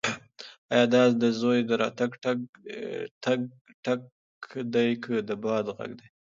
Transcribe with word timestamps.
ایا 0.73 0.83
دا 0.93 1.03
د 1.21 1.23
زوی 1.39 1.59
د 1.69 1.71
راتګ 1.81 2.11
ټک 3.85 4.01
دی 4.73 4.89
که 5.03 5.13
د 5.27 5.29
باد 5.43 5.65
غږ 5.77 5.91
دی؟ 5.99 6.07